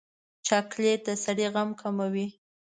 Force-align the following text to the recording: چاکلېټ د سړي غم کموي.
چاکلېټ 0.47 0.99
د 1.07 1.09
سړي 1.23 1.47
غم 1.53 1.69
کموي. 1.81 2.27